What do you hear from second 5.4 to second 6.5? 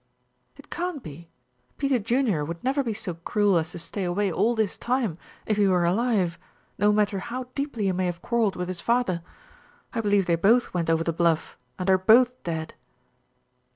if he were alive,